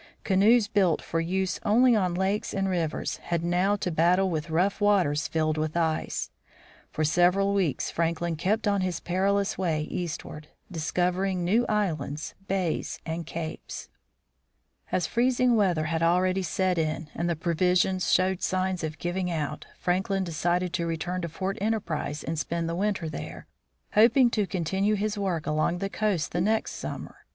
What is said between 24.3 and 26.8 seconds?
to continue his work along the coast the next